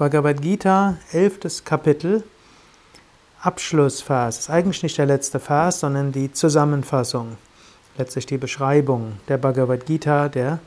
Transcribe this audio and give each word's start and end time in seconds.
Bhagavad 0.00 0.40
Gita, 0.40 0.96
elftes 1.12 1.62
Kapitel, 1.62 2.24
Abschlussvers. 3.42 4.38
Ist 4.38 4.48
eigentlich 4.48 4.82
nicht 4.82 4.96
der 4.96 5.04
letzte 5.04 5.38
Vers, 5.38 5.80
sondern 5.80 6.10
die 6.10 6.32
Zusammenfassung. 6.32 7.36
Letztlich 7.98 8.24
die 8.24 8.38
Beschreibung 8.38 9.18
der 9.28 9.36
Bhagavad 9.36 9.84
Gita. 9.84 10.30
Der, 10.30 10.58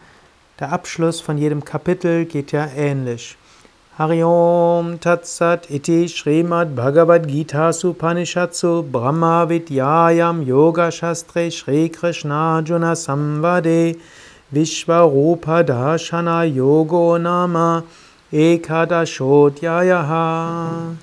der 0.60 0.72
Abschluss 0.72 1.20
von 1.20 1.40
jedem 1.40 1.66
Kapitel 1.66 2.26
geht 2.26 2.52
ja 2.52 2.68
ähnlich. 2.78 3.36
Hariom 3.98 5.00
Tatsat 5.00 5.68
iti 5.72 6.08
Srimad 6.08 6.76
Bhagavad 6.76 7.28
Gita 7.28 7.74
Supanishatsu 7.74 8.84
Brahma 8.84 9.50
Vidyayam 9.50 10.44
Yoga 10.46 10.92
Shastre 10.92 11.50
Shri 11.50 11.90
Krishna 11.90 12.62
Juna 12.64 12.94
Samvade 12.94 13.98
Vishvarupa 14.54 15.64
Dashana 15.64 16.44
Yogo 16.44 17.18
Nama 17.18 17.84
Ekadashodhyayaha. 18.34 20.96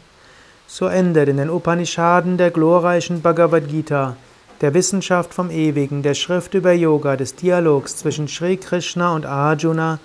So 0.67 0.89
endet 0.89 1.29
in 1.29 1.37
den 1.37 1.49
Upanishaden 1.49 2.37
der 2.37 2.51
glorreichen 2.51 3.23
Bhagavad 3.23 3.69
Gita, 3.69 4.17
der 4.61 4.75
Wissenschaft 4.75 5.33
vom 5.33 5.49
Ewigen, 5.51 6.03
der 6.03 6.15
Schrift 6.15 6.55
über 6.55 6.73
Yoga, 6.73 7.17
des 7.17 7.37
Dialogs 7.37 7.97
zwischen 7.97 8.27
Sri 8.27 8.57
Krishna 8.57 9.15
und 9.15 9.27
Arjuna, 9.27 10.01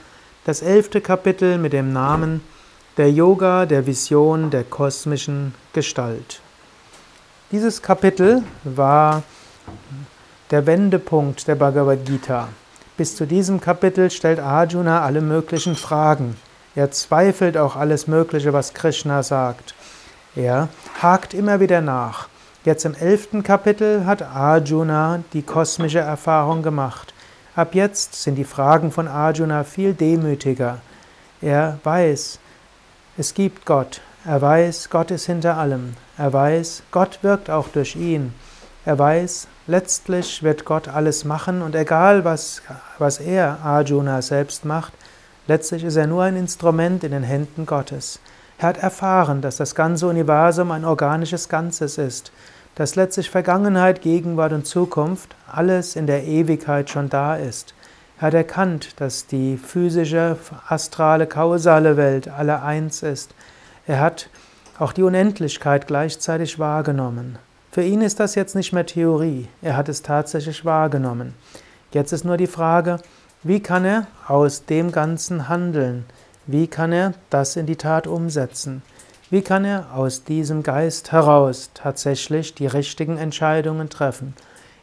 das 0.46 0.62
elfte 0.62 1.02
Kapitel 1.02 1.58
mit 1.58 1.74
dem 1.74 1.92
Namen 1.92 2.42
der 2.98 3.12
Yoga 3.12 3.66
der 3.66 3.88
Vision 3.88 4.52
der 4.52 4.64
kosmischen 4.64 5.56
Gestalt. 5.74 6.42
Dieses 7.52 7.82
Kapitel 7.82 8.44
war 8.64 9.24
der 10.52 10.68
Wendepunkt 10.68 11.48
der 11.48 11.56
Bhagavad 11.56 12.06
Gita. 12.06 12.50
Bis 12.98 13.16
zu 13.16 13.26
diesem 13.26 13.60
Kapitel 13.60 14.12
stellt 14.12 14.40
Arjuna 14.40 15.02
alle 15.02 15.22
möglichen 15.22 15.76
Fragen. 15.76 16.38
Er 16.76 16.92
zweifelt 16.92 17.56
auch 17.58 17.78
alles 17.78 18.08
Mögliche, 18.08 18.52
was 18.52 18.74
Krishna 18.74 19.24
sagt. 19.24 19.76
Er 20.36 20.68
hakt 21.02 21.34
immer 21.34 21.62
wieder 21.62 21.80
nach. 21.80 22.28
Jetzt 22.66 22.84
im 22.84 22.96
elften 22.96 23.44
Kapitel 23.44 24.06
hat 24.06 24.22
Arjuna 24.22 25.24
die 25.32 25.44
kosmische 25.44 26.00
Erfahrung 26.00 26.64
gemacht. 26.64 27.14
Ab 27.56 27.76
jetzt 27.76 28.22
sind 28.22 28.36
die 28.36 28.44
Fragen 28.44 28.92
von 28.92 29.08
Arjuna 29.08 29.64
viel 29.64 29.94
demütiger. 29.94 30.80
Er 31.42 31.80
weiß, 31.84 32.40
es 33.18 33.34
gibt 33.34 33.66
Gott. 33.66 34.02
Er 34.26 34.42
weiß, 34.42 34.90
Gott 34.90 35.12
ist 35.12 35.28
hinter 35.28 35.58
allem. 35.58 35.94
Er 36.18 36.34
weiß, 36.34 36.84
Gott 36.92 37.20
wirkt 37.22 37.50
auch 37.50 37.70
durch 37.70 37.96
ihn. 37.96 38.34
Er 38.84 39.00
weiß, 39.00 39.48
letztlich 39.68 40.44
wird 40.44 40.66
Gott 40.66 40.90
alles 40.90 41.24
machen 41.24 41.62
und 41.62 41.76
egal 41.76 42.26
was, 42.26 42.62
was 42.98 43.20
er, 43.20 43.60
Arjuna, 43.64 44.22
selbst 44.22 44.66
macht, 44.66 44.92
letztlich 45.48 45.84
ist 45.84 45.96
er 45.96 46.08
nur 46.08 46.24
ein 46.24 46.36
Instrument 46.36 47.04
in 47.04 47.12
den 47.12 47.24
Händen 47.24 47.66
Gottes. 47.66 48.20
Er 48.58 48.70
hat 48.70 48.78
erfahren, 48.78 49.42
dass 49.42 49.58
das 49.58 49.76
ganze 49.76 50.08
Universum 50.08 50.72
ein 50.72 50.86
organisches 50.86 51.50
Ganzes 51.50 51.98
ist, 51.98 52.32
dass 52.76 52.96
letztlich 52.96 53.30
Vergangenheit, 53.30 54.02
Gegenwart 54.02 54.54
und 54.54 54.66
Zukunft 54.66 55.36
alles 55.52 55.96
in 55.96 56.08
der 56.08 56.24
Ewigkeit 56.26 56.90
schon 56.90 57.10
da 57.10 57.36
ist. 57.36 57.74
Er 58.18 58.28
hat 58.28 58.34
erkannt, 58.34 59.00
dass 59.00 59.28
die 59.28 59.58
physische, 59.58 60.38
astrale, 60.68 61.28
kausale 61.28 61.98
Welt 61.98 62.30
alle 62.30 62.62
eins 62.62 63.04
ist. 63.04 63.34
Er 63.88 64.00
hat 64.00 64.30
auch 64.80 64.94
die 64.94 65.04
Unendlichkeit 65.04 65.88
gleichzeitig 65.88 66.60
wahrgenommen. 66.60 67.38
Für 67.72 67.84
ihn 67.84 68.02
ist 68.02 68.22
das 68.22 68.36
jetzt 68.36 68.56
nicht 68.56 68.72
mehr 68.72 68.86
Theorie, 68.86 69.50
er 69.62 69.76
hat 69.76 69.90
es 69.90 70.02
tatsächlich 70.02 70.64
wahrgenommen. 70.64 71.34
Jetzt 71.92 72.14
ist 72.14 72.24
nur 72.24 72.38
die 72.38 72.48
Frage, 72.48 73.00
wie 73.48 73.60
kann 73.60 73.86
er 73.86 74.08
aus 74.28 74.66
dem 74.66 74.92
Ganzen 74.92 75.48
handeln? 75.48 76.06
Wie 76.48 76.66
kann 76.66 76.92
er 76.92 77.14
das 77.30 77.56
in 77.56 77.68
die 77.68 77.76
Tat 77.76 78.08
umsetzen? 78.08 78.82
Wie 79.30 79.44
kann 79.44 79.66
er 79.66 79.94
aus 79.94 80.24
diesem 80.24 80.64
Geist 80.64 81.12
heraus 81.12 81.70
tatsächlich 81.76 82.56
die 82.56 82.66
richtigen 82.66 83.20
Entscheidungen 83.20 83.92
treffen? 83.92 84.34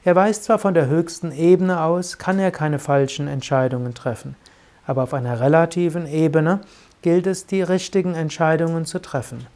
Er 0.04 0.14
weiß 0.14 0.42
zwar 0.42 0.60
von 0.60 0.74
der 0.74 0.86
höchsten 0.86 1.32
Ebene 1.32 1.82
aus, 1.82 2.18
kann 2.18 2.38
er 2.38 2.52
keine 2.52 2.78
falschen 2.78 3.26
Entscheidungen 3.26 3.94
treffen, 3.94 4.36
aber 4.86 5.02
auf 5.02 5.12
einer 5.12 5.40
relativen 5.40 6.06
Ebene 6.06 6.60
gilt 7.02 7.26
es, 7.26 7.46
die 7.46 7.62
richtigen 7.62 8.14
Entscheidungen 8.14 8.86
zu 8.86 9.00
treffen. 9.00 9.48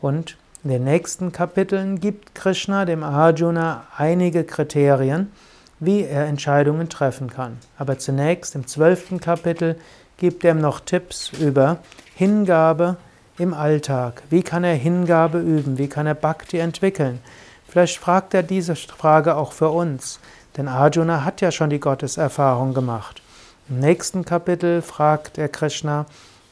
Und 0.00 0.38
in 0.64 0.70
den 0.70 0.84
nächsten 0.84 1.30
Kapiteln 1.30 2.00
gibt 2.00 2.34
Krishna 2.34 2.86
dem 2.86 3.02
Arjuna 3.02 3.84
einige 3.98 4.44
Kriterien, 4.44 5.30
wie 5.78 6.04
er 6.04 6.26
Entscheidungen 6.26 6.88
treffen 6.88 7.28
kann. 7.28 7.58
Aber 7.78 7.98
zunächst 7.98 8.54
im 8.54 8.66
zwölften 8.66 9.20
Kapitel 9.20 9.76
gibt 10.16 10.44
er 10.44 10.52
ihm 10.52 10.60
noch 10.60 10.80
Tipps 10.80 11.30
über 11.38 11.78
Hingabe 12.14 12.96
im 13.38 13.52
Alltag. 13.52 14.22
Wie 14.30 14.42
kann 14.42 14.64
er 14.64 14.74
Hingabe 14.74 15.38
üben? 15.38 15.78
Wie 15.78 15.88
kann 15.88 16.06
er 16.06 16.14
Bhakti 16.14 16.58
entwickeln? 16.58 17.20
Vielleicht 17.68 17.98
fragt 17.98 18.32
er 18.32 18.42
diese 18.42 18.76
Frage 18.76 19.36
auch 19.36 19.52
für 19.52 19.68
uns, 19.68 20.18
denn 20.56 20.68
Arjuna 20.68 21.24
hat 21.24 21.40
ja 21.40 21.50
schon 21.50 21.68
die 21.68 21.80
Gotteserfahrung 21.80 22.72
gemacht. 22.72 23.20
Im 23.68 23.80
nächsten 23.80 24.24
Kapitel 24.24 24.80
fragt 24.80 25.36
er 25.36 25.48
Krishna, 25.48 26.06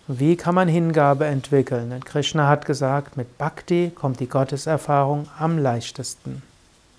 wie 0.06 0.36
kann 0.36 0.54
man 0.54 0.68
Hingabe 0.68 1.24
entwickeln? 1.24 1.88
Denn 1.88 2.04
Krishna 2.04 2.46
hat 2.46 2.66
gesagt, 2.66 3.16
mit 3.16 3.38
Bhakti 3.38 3.90
kommt 3.94 4.20
die 4.20 4.28
Gotteserfahrung 4.28 5.28
am 5.38 5.56
leichtesten. 5.56 6.42